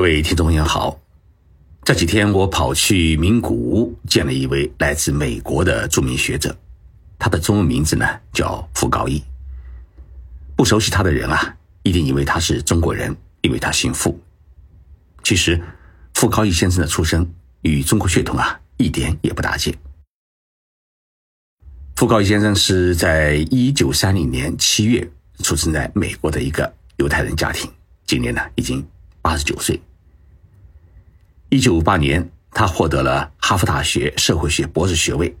[0.00, 0.98] 各位听众朋友好，
[1.84, 6.56] 这几天我跑去名古屋见了一位来自美国的著名学者，
[7.18, 9.22] 他的中文名字呢叫傅高义。
[10.56, 14.18] 不熟悉他的人啊，一定以为他是中国人，因为他姓傅。
[15.22, 15.62] 其实，
[16.14, 17.30] 傅高义先生的出生
[17.60, 19.76] 与中国血统啊一点也不搭界。
[21.96, 25.06] 傅高义先生是在一九三零年七月
[25.42, 27.70] 出生在美国的一个犹太人家庭，
[28.06, 28.82] 今年呢已经
[29.20, 29.78] 八十九岁。
[31.50, 35.36] 一九五八年，他获得了哈佛大学社会学博士学位，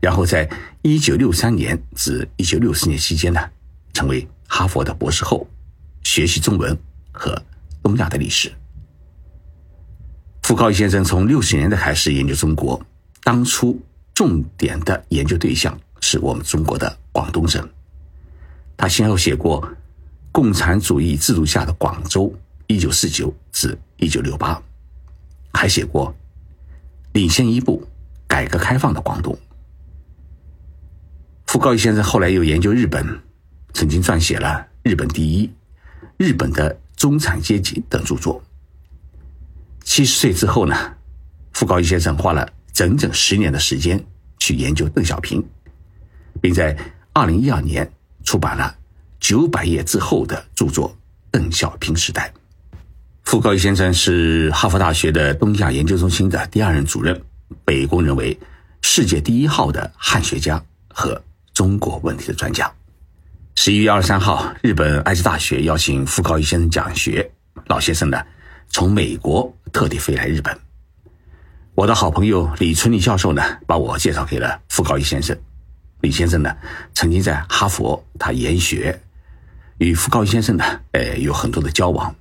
[0.00, 0.50] 然后在
[0.82, 3.40] 一九六三年至一九六四年期间呢，
[3.92, 5.46] 成为哈佛的博士后，
[6.02, 6.76] 学习中文
[7.12, 7.40] 和
[7.82, 8.52] 东亚的历史。
[10.42, 12.84] 傅高义先生从六十年代开始研究中国，
[13.22, 13.80] 当初。
[14.12, 17.66] 重点的研究对象是我们中国的广东省。
[18.76, 19.62] 他先后写过
[20.30, 22.30] 《共产主义制度下的广州
[22.68, 24.52] （一九四九至一九六八）》，
[25.52, 26.12] 还写过
[27.12, 27.86] 《领先一步：
[28.26, 29.34] 改革开放的广东》。
[31.46, 33.20] 傅高义先生后来又研究日本，
[33.72, 34.48] 曾经撰写了
[34.90, 35.46] 《日本第一》
[36.16, 38.42] 《日本的中产阶级》等著作。
[39.82, 40.94] 七十岁之后呢，
[41.52, 42.48] 傅高义先生花了。
[42.72, 44.02] 整整十年的时间
[44.38, 45.44] 去研究邓小平，
[46.40, 46.74] 并在
[47.12, 47.92] 二零一二年
[48.24, 48.74] 出版了
[49.18, 50.88] 九百页之厚的著作
[51.30, 52.32] 《邓小平时代》。
[53.30, 57.16] 傅高义先生是哈佛大学的东亚研究中心的第二任主任，
[57.64, 58.36] 被公认为
[58.82, 60.60] 世界第一号的汉学家
[60.92, 61.22] 和
[61.54, 62.68] 中国问题的专家。
[63.54, 67.30] 十一月二十三号，日本爱知大学邀请傅高义先生讲学，
[67.66, 68.20] 老先生呢
[68.68, 70.58] 从美国特地飞来日本。
[71.76, 75.38] 我的好朋友李春利教授呢，把我介绍给了傅高义先生。
[76.00, 76.52] 李先生呢，
[76.94, 79.00] 曾经在哈佛他研学，
[79.78, 82.12] 与傅高义先生呢，呃，有很多的交往。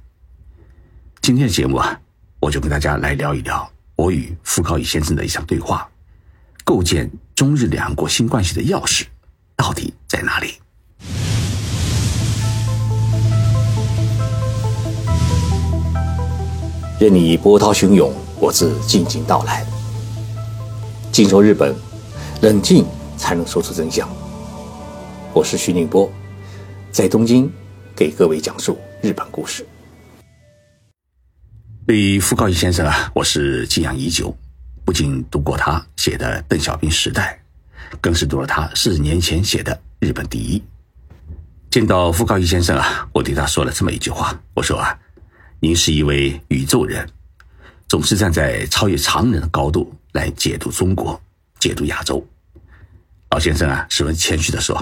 [1.21, 1.99] 今天的节目啊，
[2.39, 5.87] 我就跟大家来聊一聊我与傅高义先生的一场对话，
[6.63, 9.03] 构建中日两国新关系的钥匙
[9.55, 10.55] 到底在哪里？
[16.99, 18.13] 任你波涛汹涌。
[18.41, 19.65] 我自静静到来。
[21.11, 21.75] 静说日本，
[22.41, 22.85] 冷静
[23.17, 24.07] 才能说出真相。
[25.33, 26.09] 我是徐宁波，
[26.89, 27.51] 在东京
[27.93, 29.67] 给各位讲述日本故事。
[31.89, 34.37] 对于傅高义先生啊，我是敬仰已久。
[34.85, 37.41] 不仅读过他写的《邓小平时代》，
[37.99, 40.59] 更是读了他四十年前写的《日本第一》。
[41.71, 44.95] 见到傅高义先生啊，我对他说了这么一句话：我说啊，
[45.59, 47.09] 您是一位宇宙人。
[47.87, 51.19] 总是站在超越常人的高度来解读中国、
[51.57, 52.23] 解读亚洲。
[53.31, 54.77] 老先生啊，十分谦虚的说：“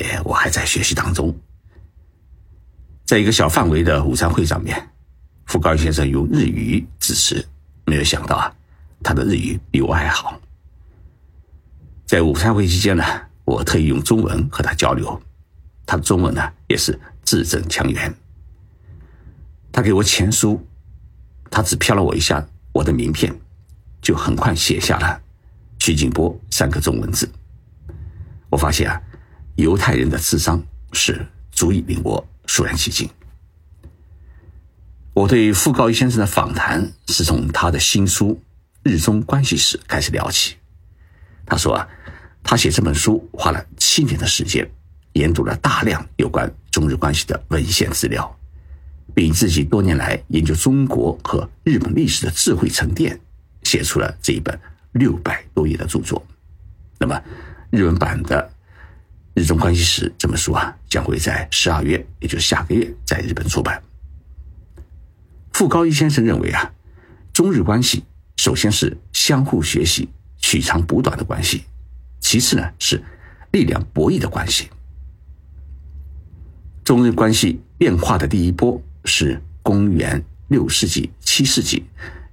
[0.00, 1.38] 哎，我还在学习当中。”
[3.04, 4.88] 在一个小范围的午餐会上面，
[5.56, 7.42] 布高义先生用日语致辞，
[7.86, 8.54] 没有想到啊，
[9.02, 10.38] 他的日语比我还好。
[12.04, 13.02] 在午餐会期间呢，
[13.46, 15.18] 我特意用中文和他交流，
[15.86, 18.14] 他的中文呢也是字正腔圆。
[19.72, 20.62] 他给我签书。
[21.50, 23.34] 他只瞟了我一下，我的名片，
[24.02, 25.22] 就很快写下了
[25.80, 27.26] “徐景波”三个中文字。
[28.50, 29.00] 我发现啊，
[29.54, 30.62] 犹太人的智商
[30.92, 33.08] 是足以令我肃然起敬。
[35.16, 38.38] 我对傅高义先生的访谈是从他的新书
[38.90, 40.56] 《日中关系史》开始聊起。
[41.46, 41.88] 他说啊，
[42.42, 44.70] 他写这本书花了七年的时间，
[45.14, 48.30] 研读了大量有关中日关系的文献资料。
[49.14, 53.18] 并自己多年来研究中国和日本历史的智慧沉淀，
[53.62, 54.60] 写出了这一本
[54.92, 56.22] 六百多页的著作。
[56.98, 57.18] 那么，
[57.70, 58.42] 日文版的
[59.40, 63.82] 《日中关系史》这本书啊，将会在十二月，也就是下个月，在日本出版。
[65.56, 66.70] 傅高义先生认为啊，
[67.32, 68.04] 中日关系
[68.36, 70.06] 首先是相互学习、
[70.36, 71.64] 取长补短的关系，
[72.20, 73.02] 其次呢是
[73.52, 74.68] 力量博弈的关系。
[76.84, 78.78] 中日关系变化的第一波。
[79.06, 81.84] 是公元六世纪、七世纪，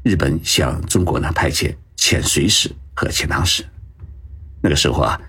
[0.01, 3.63] 日本向中国呢派遣遣隋使和遣唐使。
[4.61, 5.21] 那个时候啊，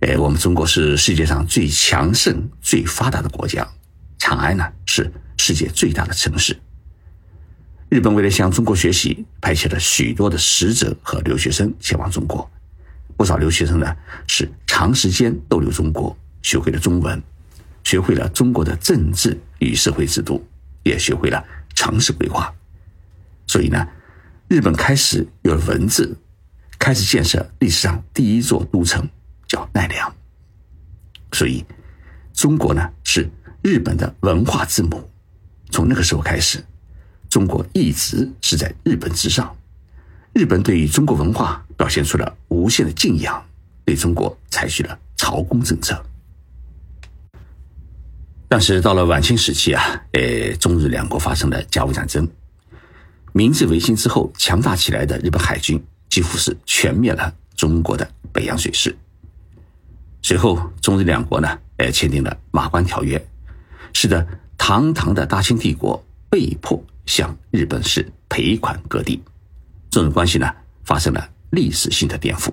[0.00, 3.68] 哎，我们中国是世界上最强盛、最发达的国家，
[4.16, 6.58] 长安呢是世界最大的城市。
[7.88, 12.48] 日本为了向中国学习，派遣了许多的使者和留学生前往中国。
[13.16, 13.96] 不少留学生呢
[14.26, 17.22] 是长时间逗留中国，学会了中文，
[17.84, 20.46] 学会了中国的政治与社会制度。
[20.84, 21.44] 也学会了
[21.74, 22.50] 城市规划，
[23.46, 23.86] 所以呢，
[24.48, 26.16] 日本开始有了文字，
[26.78, 29.06] 开始建设历史上第一座都城，
[29.46, 30.10] 叫奈良。
[31.32, 31.62] 所以，
[32.32, 33.28] 中国呢是
[33.60, 35.10] 日本的文化之母。
[35.70, 36.64] 从那个时候开始，
[37.28, 39.54] 中国一直是在日本之上，
[40.32, 43.44] 日本对于中国文化表现出了无限的敬仰，
[43.84, 46.02] 对中国采取了朝贡政策。
[48.48, 52.26] 但是到了晚清时期啊，呃，中日两国发生了甲午战争，
[53.34, 55.78] 明治维新之后强大起来的日本海军
[56.08, 58.96] 几乎是全灭了中国的北洋水师。
[60.22, 63.18] 随后，中日两国呢，呃，签订了《马关条约》，
[63.92, 64.26] 使得
[64.56, 69.20] 堂堂的大清帝国被迫向日本是赔款割地，
[69.90, 70.48] 中日关系呢
[70.84, 72.52] 发生了历史性的颠覆，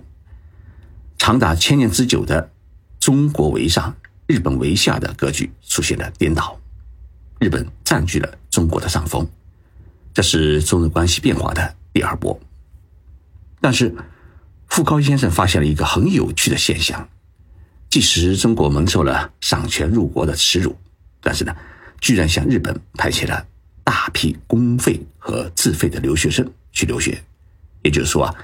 [1.20, 2.50] 长达千年之久的
[3.00, 3.96] 中国为上。
[4.28, 6.60] 日本为下的格局出现了颠倒，
[7.40, 9.30] 日本占据了中国的上风，
[10.16, 12.36] 这是中日关系变化的第二波。
[13.62, 13.94] 但是，
[14.68, 17.08] 傅高义先生发现了一个很有趣的现象：
[17.88, 20.76] 即使中国蒙受了赏权入国的耻辱，
[21.22, 21.56] 但是呢，
[22.02, 23.46] 居然向日本派遣了
[24.06, 27.20] 大批公费和自费的留学生去留学。
[27.82, 28.36] 也就是说啊，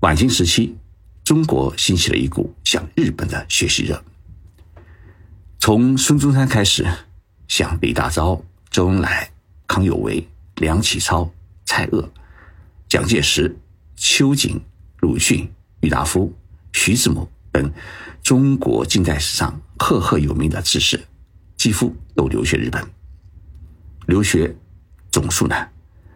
[0.00, 0.74] 晚清时期，
[1.22, 4.02] 中国兴起了一股向日本的学习热。
[5.58, 6.86] 从孙中山开始，
[7.48, 9.30] 像李大钊、周恩来、
[9.66, 11.30] 康有为、梁启超、
[11.66, 12.08] 蔡锷、
[12.88, 13.54] 蒋介石、
[13.96, 14.58] 秋瑾、
[15.00, 15.46] 鲁迅、
[15.82, 16.32] 郁达夫、
[16.72, 17.70] 徐志摩等
[18.22, 20.98] 中国近代史上赫赫有名的志士，
[21.58, 22.82] 几乎都留学日本。
[24.06, 24.54] 留学
[25.14, 25.54] 总数呢，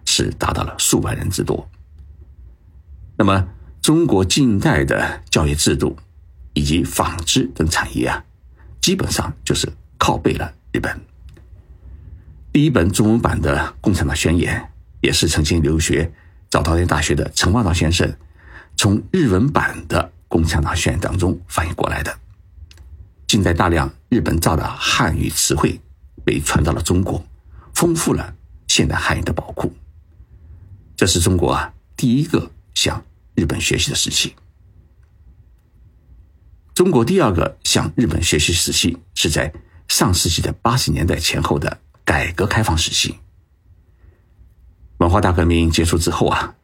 [0.05, 1.71] 是达到了数万人之多。
[3.17, 3.47] 那么，
[3.81, 5.97] 中国近代的教育制度
[6.53, 8.25] 以及纺织等产业啊。
[8.81, 11.01] 基本上就是靠背了日本。
[12.53, 14.61] 第一本中文版的《共产党宣言》
[15.01, 16.13] 也是曾经留学
[16.51, 18.13] 早稻田大学的陈望道先生
[18.77, 22.13] 从日文版的《共产党宣言》当中翻译过来的。
[23.29, 25.81] 近代大量日本造的汉语词汇
[26.25, 27.25] 被传到了中国，
[27.75, 28.35] 丰富了
[28.79, 29.73] 现代汉语的宝库。
[30.95, 33.05] 这是中国啊第一个向
[33.35, 34.37] 日本学习的时期。
[36.75, 39.53] 中国第二个向日本学习时期是在
[39.89, 43.17] 上世纪的八十年代前后的改革开放时期。
[44.99, 46.55] 文化大革命结束之后啊，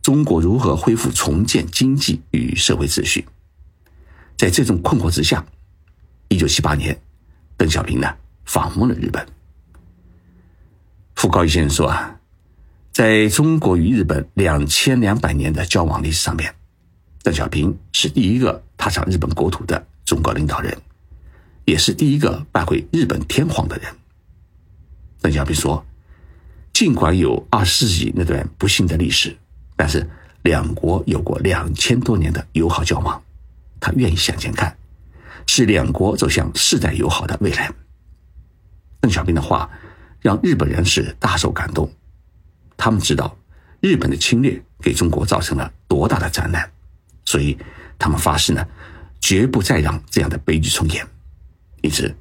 [0.00, 3.26] 中国如何恢复重建经济与社会秩序？
[4.36, 5.44] 在这种困惑之下，
[6.28, 6.96] 一九七八年，
[7.56, 8.14] 邓小平呢
[8.44, 9.26] 访问了日本。
[11.18, 12.16] 傅高义先生说啊，
[12.92, 16.54] 在中国与日本两千两百年的交往历史上面。
[17.24, 20.78] 邓小平是第一个踏上日本国土的中国领导人，
[21.64, 23.92] 也是第一个拜会日本天皇的人。
[25.20, 25.84] 邓小平说
[26.72, 29.36] ：“尽管有二十世纪那段不幸的历史，
[29.74, 30.08] 但是
[30.42, 33.20] 两国有过两千多年的友好交往，
[33.80, 34.78] 他愿意向前看，
[35.48, 37.68] 使两国走向世代友好的未来。”
[39.02, 39.68] 邓小平的话
[40.20, 41.90] 让日本人是大受感动，
[42.76, 43.36] 他们知道
[43.80, 46.68] 日本的侵略给中国造成了多大的灾难。
[47.24, 47.56] 所以，
[47.98, 48.66] 他们发誓呢，
[49.20, 51.06] 绝不再让这样的悲剧重演。
[51.82, 52.14] 因此，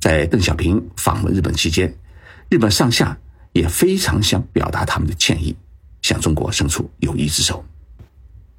[0.00, 1.92] 在邓小平访问日本期间，
[2.50, 3.16] 日本上下
[3.52, 5.56] 也非常想表达他们的歉意，
[6.02, 7.64] 向中国伸出友谊之手。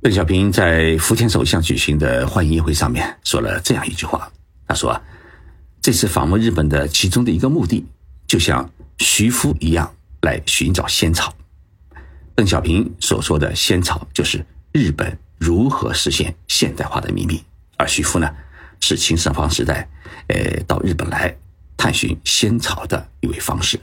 [0.02, 4.30] 邓小平在福田首相举行的欢迎宴会上面说了这样一句话
[4.68, 5.00] ：“他说，
[5.82, 7.86] 这次访问日本的其中的一个目的，
[8.28, 11.34] 就像徐夫一样来寻找仙草。
[12.36, 17.44] 邓小平所说的仙草，就是日本。”如何实现现代化的秘密？
[17.76, 18.34] 而徐福呢，
[18.80, 19.90] 是秦始皇时代，
[20.28, 21.36] 呃，到日本来
[21.76, 23.78] 探寻仙草的一位方士。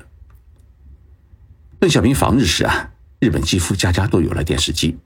[1.79, 4.97] 邓小平访日时啊，日本几乎家家都有了电视机，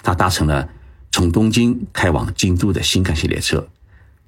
[0.00, 0.68] 他搭乘了
[1.10, 3.66] 从东京开往京都的新干线列车，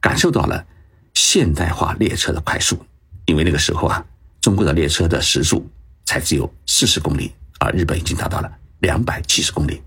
[0.01, 0.67] 感受到了
[1.15, 2.85] 现代化列车的快速。
[3.27, 4.05] 因为那个时候啊，
[4.41, 5.69] 中国的列车的时速
[6.05, 9.81] 才只有四十公里，而日本已经达到了两百七十公里。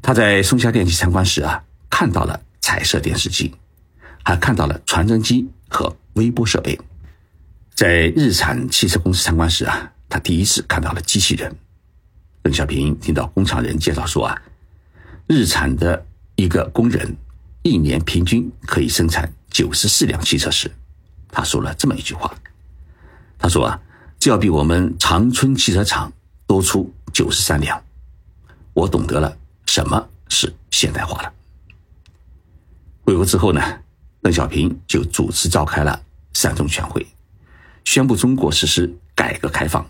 [0.00, 3.54] 他在松下电器参观时啊，看到了彩色电视机，
[4.22, 6.78] 还看到了传真机和微波设备。
[7.74, 11.54] 在日产汽车公司参观时啊，他第一次看到了机器人。
[12.42, 14.42] 邓小平听到工厂人介绍说啊，
[15.26, 16.06] 日产的
[16.36, 17.16] 一个工人
[17.62, 20.70] 一年平均可以生产九十四辆汽车时，
[21.30, 22.34] 他说了这么一句话
[23.38, 23.80] ：“他说啊，
[24.18, 26.12] 这要比我们长春汽车厂
[26.46, 27.82] 多出九十三辆。”
[28.74, 29.36] 我懂得了。
[29.66, 31.32] 什么是现代化了？
[33.02, 33.60] 回国之后呢，
[34.22, 36.00] 邓小平就主持召开了
[36.32, 37.04] 三中全会，
[37.84, 39.84] 宣布中国实施改革开放。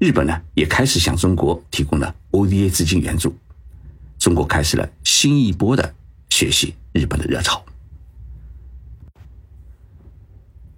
[0.00, 3.32] 日本呢也开始向中国提供了 ODA 资金援助，
[4.18, 5.94] 中国开始了新一波的
[6.30, 7.64] 学习日本的热潮。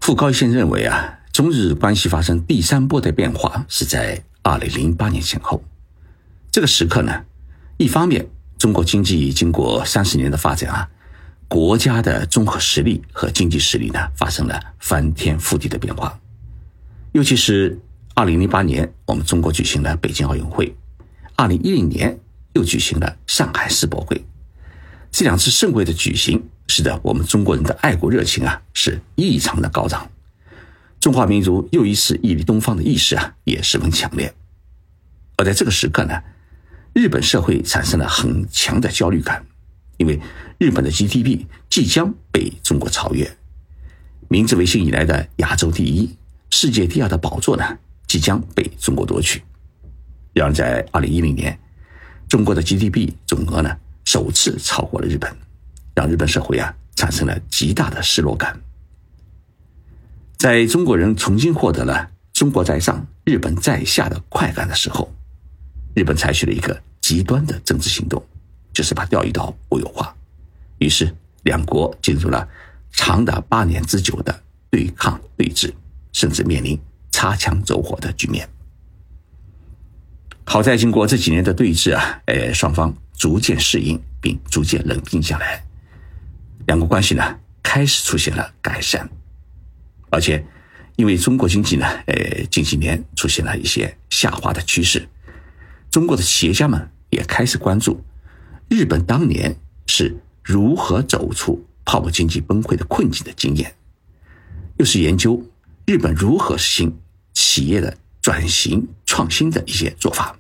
[0.00, 5.64] 傅高义先认为啊，中日关系发生第三波的变化是在二零零八年前后。
[6.50, 7.24] 这个时刻呢，
[7.78, 10.86] 一方面中国经济经过三十年的发展啊，
[11.48, 16.20] 国家的综合实力和经济实力呢发生了翻天覆地的变化。
[17.12, 17.80] 尤其是
[18.14, 20.66] 二零零八年，我们中国举行了北京奥运会；
[21.34, 22.18] 二零一零年
[22.52, 24.22] 又举行了上海世博会。
[25.10, 30.10] 这两次盛会的举行，使得我们中国人的爱国热情啊是异常的高涨，
[31.02, 34.32] 中华民族又一次屹立东方的意识啊也十分强烈。
[35.36, 36.22] 而在这个时刻呢，
[36.94, 39.44] 日本社会产生了很强的焦虑感，
[39.96, 40.20] 因为
[40.58, 43.28] 日本的 GDP 即将被中国超越，
[44.28, 46.16] 明治维新以来的亚洲第一、
[46.50, 47.64] 世界第二的宝座呢
[48.06, 49.42] 即将被中国夺取。
[50.32, 51.58] 然而，在二零一零年，
[52.28, 53.76] 中国的 GDP 总额呢？
[54.04, 55.28] 首次超过了日本，
[55.96, 58.56] 让日本社会啊产生了极大的失落感。
[60.42, 65.08] 在中国人重新获得了“中国在上，日本在下”的快感的时候，
[65.94, 68.20] 日本采取了一个极端的政治行动，
[68.72, 70.12] 就是把钓鱼岛国有化。
[70.78, 72.48] 于是，两国进入了
[72.90, 75.72] 长达八年之久的对抗对峙，
[76.12, 76.76] 甚至面临
[77.12, 78.48] 擦枪走火的局面。
[80.44, 82.92] 好在经过这几年的对峙啊，呃，双方。
[83.16, 85.64] 逐渐适应并逐渐冷静下来，
[86.66, 89.08] 两国关系呢开始出现了改善，
[90.12, 90.44] 而且
[90.96, 95.08] 因为中国经济呢，呃，近几年出现了一些下滑的趋势，
[95.90, 98.04] 中国的企业家们也开始关注
[98.68, 100.14] 日本当年是
[100.44, 103.74] 如何走出泡沫经济崩溃的困境的经验，
[104.76, 105.42] 又是研究
[105.86, 106.96] 日本如何实行
[107.32, 110.38] 企业的转型创新的一些做法，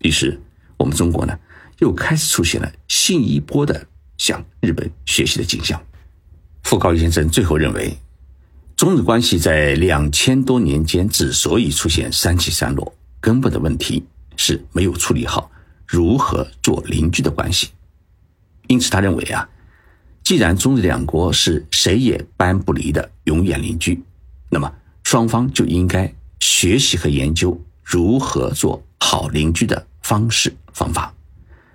[0.00, 0.38] 于是
[0.76, 1.38] 我们中国呢。
[1.80, 3.86] 又开始出现了新一波的
[4.16, 5.78] 向日本学习的景象。
[6.62, 7.94] 傅高义先生最后认为，
[8.76, 14.04] 中日关系在两千多年间之所以出现三起三落，根本的问题
[14.36, 15.50] 是没有处理好
[15.86, 17.70] 如何做邻居的关系。
[18.66, 19.48] 因此，他认为啊，
[20.22, 23.98] 既然中日两国是谁也搬不离的永远邻居，
[24.50, 24.70] 那么
[25.04, 31.14] 双方就应该学习和研究如何做好邻居的方式方法。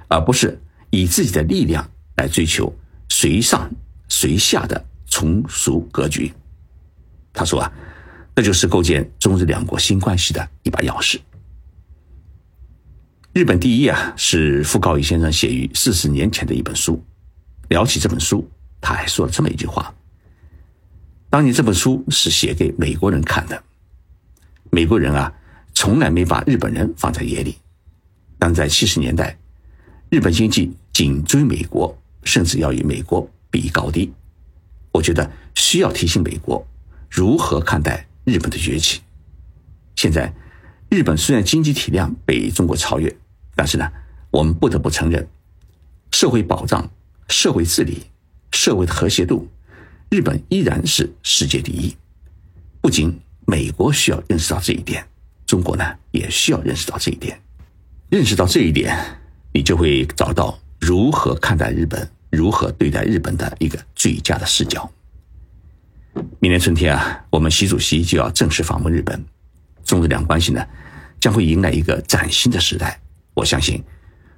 [0.07, 2.71] 而不是以自己的力量来追求
[3.09, 3.67] 谁上
[4.07, 6.31] 谁下的从属格局。
[7.33, 7.71] 他说啊，
[8.35, 11.19] 这就是构建中日两国新关系的一把钥匙。
[13.33, 17.03] 日本第一啊，是傅高义先生写于四十年前的一本书。
[17.69, 18.45] 聊起这本书，
[18.81, 19.95] 他还说了这么一句话：
[21.29, 23.63] 当年这本书是写给美国人看的，
[24.69, 25.33] 美国人啊，
[25.73, 27.57] 从来没把日本人放在眼里，
[28.37, 29.37] 但在七十年代。
[30.09, 34.11] 日本经济紧追美国，甚至要与美国比高低。
[34.91, 36.67] 我觉得需要提醒美国
[37.11, 39.01] 如何看待日本的崛起。
[39.95, 40.33] 现在，
[40.89, 43.13] 日本虽然经济体量被中国超越，
[43.53, 43.87] 但是呢，
[44.31, 45.27] 我们不得不承认，
[46.11, 46.89] 社会保障、
[47.27, 48.03] 社会治理、
[48.53, 49.47] 社会的和谐度，
[50.09, 51.95] 日本依然是世界第一。
[52.79, 55.05] 不仅美国需要认识到这一点，
[55.45, 57.39] 中国呢也需要认识到这一点。
[58.09, 58.97] 认识到这一点。
[59.53, 64.89] 你就会找到如何看待日本、如何对待日本的一个最佳的视角。
[66.39, 69.23] 明年春天啊，我们习主席就要正式访问日本，
[69.85, 70.65] 中日两关系呢
[71.19, 72.99] 将会迎来一个崭新的时代。
[73.33, 73.83] 我相信，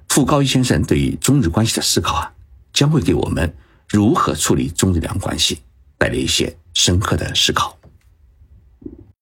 [0.08, 2.32] 傅高义先生对于中日关系的思考啊，
[2.72, 3.52] 将会给我们
[3.88, 5.58] 如何处理中日两关系
[5.98, 7.76] 带来一些深刻的思考。